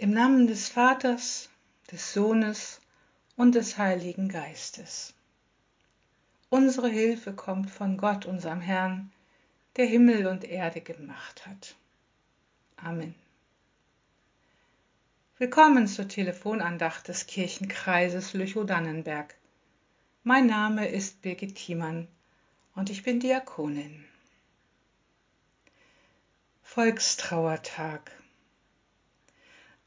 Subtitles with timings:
[0.00, 1.48] Im Namen des Vaters,
[1.90, 2.80] des Sohnes
[3.34, 5.12] und des Heiligen Geistes.
[6.50, 9.10] Unsere Hilfe kommt von Gott, unserem Herrn,
[9.74, 11.74] der Himmel und Erde gemacht hat.
[12.76, 13.16] Amen.
[15.38, 19.34] Willkommen zur Telefonandacht des Kirchenkreises Lüchow-Dannenberg.
[20.22, 22.06] Mein Name ist Birgit Thiemann
[22.76, 24.04] und ich bin Diakonin.
[26.62, 28.12] Volkstrauertag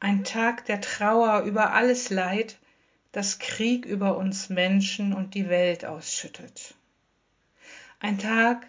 [0.00, 2.58] ein Tag der Trauer über alles Leid,
[3.12, 6.74] das Krieg über uns Menschen und die Welt ausschüttet.
[8.00, 8.66] Ein Tag,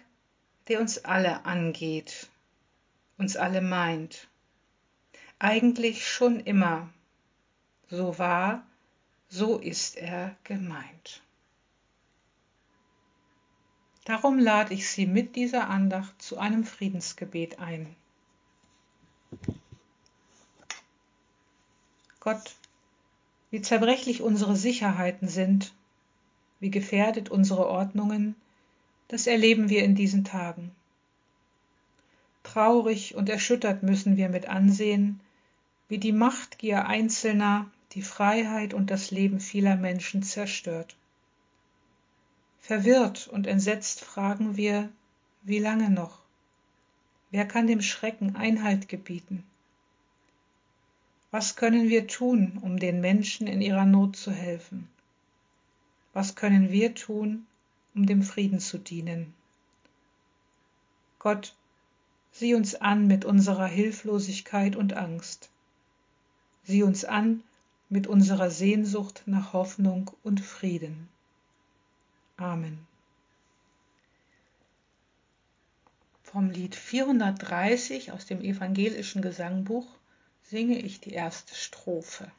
[0.68, 2.28] der uns alle angeht,
[3.16, 4.28] uns alle meint.
[5.38, 6.88] Eigentlich schon immer.
[7.88, 8.64] So war,
[9.28, 11.22] so ist er gemeint.
[14.04, 17.94] Darum lade ich Sie mit dieser Andacht zu einem Friedensgebet ein.
[22.22, 22.54] Gott,
[23.50, 25.72] wie zerbrechlich unsere Sicherheiten sind,
[26.60, 28.36] wie gefährdet unsere Ordnungen,
[29.08, 30.70] das erleben wir in diesen Tagen.
[32.44, 35.18] Traurig und erschüttert müssen wir mit ansehen,
[35.88, 40.94] wie die Machtgier Einzelner die Freiheit und das Leben vieler Menschen zerstört.
[42.60, 44.90] Verwirrt und entsetzt fragen wir,
[45.42, 46.20] wie lange noch?
[47.32, 49.42] Wer kann dem Schrecken Einhalt gebieten?
[51.32, 54.86] Was können wir tun, um den Menschen in ihrer Not zu helfen?
[56.12, 57.46] Was können wir tun,
[57.94, 59.32] um dem Frieden zu dienen?
[61.18, 61.54] Gott,
[62.32, 65.48] sieh uns an mit unserer Hilflosigkeit und Angst.
[66.64, 67.42] Sieh uns an
[67.88, 71.08] mit unserer Sehnsucht nach Hoffnung und Frieden.
[72.36, 72.86] Amen.
[76.24, 79.86] Vom Lied 430 aus dem evangelischen Gesangbuch
[80.52, 82.30] singe ich die erste Strophe.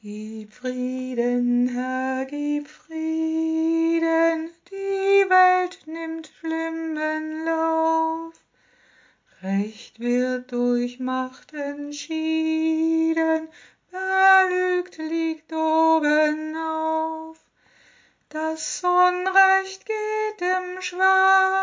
[0.00, 8.34] Gib Frieden, Herr, gib Frieden, die Welt nimmt schlimmen Lauf.
[9.42, 13.48] Recht wird durch Macht entschieden,
[13.90, 17.36] wer lügt, liegt oben auf.
[18.28, 21.59] Das Unrecht geht im Wer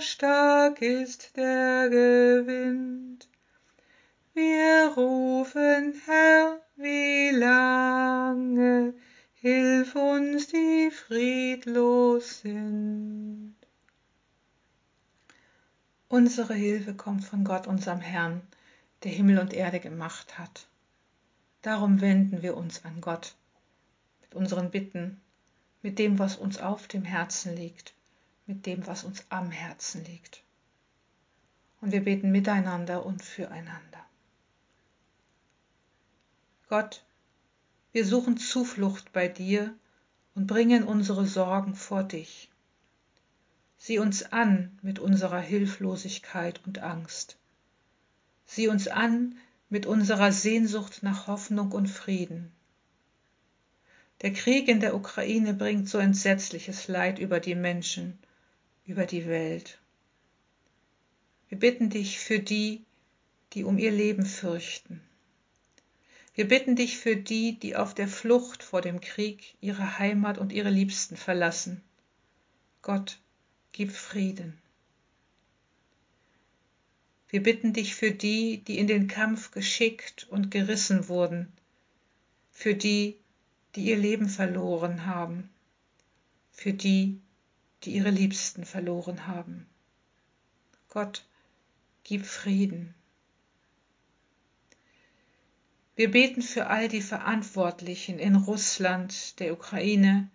[0.00, 3.28] stark ist, der gewinnt.
[4.34, 8.94] Wir rufen, Herr, wie lange,
[9.34, 13.56] hilf uns, die friedlos sind.
[16.08, 18.42] Unsere Hilfe kommt von Gott, unserem Herrn,
[19.02, 20.68] der Himmel und Erde gemacht hat.
[21.62, 23.34] Darum wenden wir uns an Gott
[24.20, 25.20] mit unseren Bitten,
[25.82, 27.94] mit dem, was uns auf dem Herzen liegt
[28.48, 30.42] mit dem, was uns am Herzen liegt.
[31.82, 34.04] Und wir beten miteinander und füreinander.
[36.68, 37.04] Gott,
[37.92, 39.74] wir suchen Zuflucht bei dir
[40.34, 42.50] und bringen unsere Sorgen vor dich.
[43.76, 47.36] Sieh uns an mit unserer Hilflosigkeit und Angst.
[48.46, 49.36] Sieh uns an
[49.68, 52.50] mit unserer Sehnsucht nach Hoffnung und Frieden.
[54.22, 58.18] Der Krieg in der Ukraine bringt so entsetzliches Leid über die Menschen
[58.88, 59.78] über die Welt.
[61.50, 62.84] Wir bitten dich für die,
[63.52, 65.02] die um ihr Leben fürchten.
[66.34, 70.52] Wir bitten dich für die, die auf der Flucht vor dem Krieg ihre Heimat und
[70.52, 71.82] ihre Liebsten verlassen.
[72.80, 73.18] Gott,
[73.72, 74.58] gib Frieden.
[77.28, 81.52] Wir bitten dich für die, die in den Kampf geschickt und gerissen wurden,
[82.52, 83.18] für die,
[83.74, 85.50] die ihr Leben verloren haben,
[86.52, 87.20] für die,
[87.84, 89.66] die ihre Liebsten verloren haben.
[90.88, 91.24] Gott,
[92.04, 92.94] gib Frieden.
[95.96, 100.30] Wir beten für all die Verantwortlichen in Russland, der Ukraine,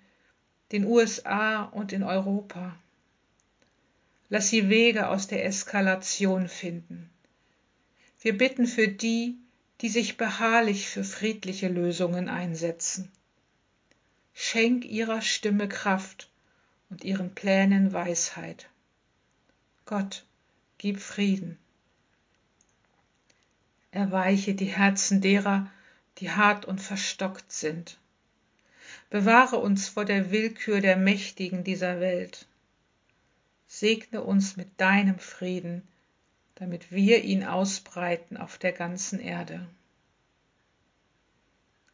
[0.72, 2.76] den USA und in Europa.
[4.30, 7.10] Lass sie Wege aus der Eskalation finden.
[8.20, 9.38] Wir bitten für die,
[9.82, 13.12] die sich beharrlich für friedliche Lösungen einsetzen.
[14.34, 16.30] Schenk ihrer Stimme Kraft
[16.94, 18.70] und ihren Plänen Weisheit.
[19.88, 20.26] Gott,
[20.78, 21.58] gib Frieden.
[23.90, 25.72] Erweiche die Herzen derer,
[26.20, 27.98] die hart und verstockt sind.
[29.10, 32.46] Bewahre uns vor der Willkür der Mächtigen dieser Welt.
[33.66, 35.82] Segne uns mit deinem Frieden,
[36.54, 39.68] damit wir ihn ausbreiten auf der ganzen Erde.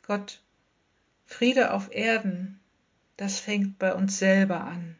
[0.01, 0.41] Gott,
[1.25, 2.58] Friede auf Erden,
[3.19, 4.97] das fängt bei uns selber an.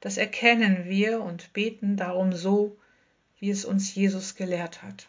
[0.00, 2.78] Das erkennen wir und beten darum so,
[3.38, 5.06] wie es uns Jesus gelehrt hat.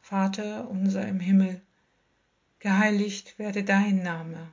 [0.00, 1.60] Vater unser im Himmel,
[2.60, 4.52] geheiligt werde dein Name,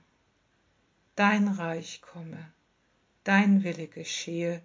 [1.16, 2.52] dein Reich komme,
[3.24, 4.64] dein Wille geschehe,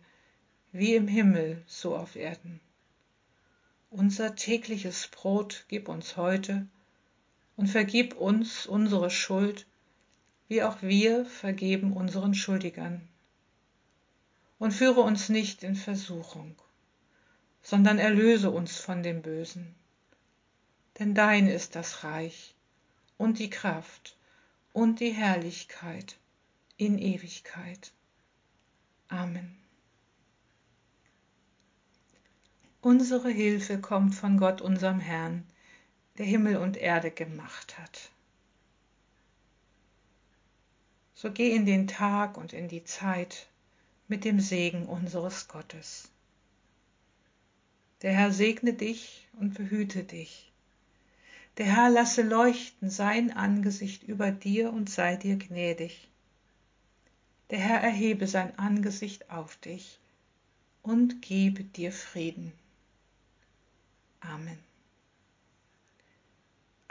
[0.73, 2.59] wie im Himmel so auf Erden.
[3.91, 6.67] Unser tägliches Brot gib uns heute
[7.57, 9.67] und vergib uns unsere Schuld,
[10.51, 13.07] wie auch wir vergeben unseren Schuldigern.
[14.59, 16.57] Und führe uns nicht in Versuchung,
[17.63, 19.77] sondern erlöse uns von dem Bösen.
[20.99, 22.53] Denn dein ist das Reich
[23.17, 24.17] und die Kraft
[24.73, 26.17] und die Herrlichkeit
[26.77, 27.93] in Ewigkeit.
[29.07, 29.57] Amen.
[32.81, 35.47] Unsere Hilfe kommt von Gott, unserem Herrn,
[36.19, 38.11] der Himmel und Erde gemacht hat.
[41.21, 43.47] So geh in den Tag und in die Zeit
[44.09, 46.09] mit dem Segen unseres Gottes.
[48.01, 50.51] Der Herr segne dich und behüte dich.
[51.59, 56.09] Der Herr lasse leuchten sein Angesicht über dir und sei dir gnädig.
[57.51, 59.99] Der Herr erhebe sein Angesicht auf dich
[60.83, 62.51] und gebe dir Frieden.
[64.21, 64.70] Amen.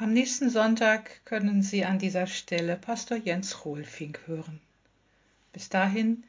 [0.01, 4.62] Am nächsten Sonntag können Sie an dieser Stelle Pastor Jens Rohlfink hören.
[5.51, 6.24] Bis dahin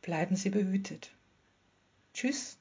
[0.00, 1.10] bleiben Sie behütet.
[2.14, 2.56] Tschüss.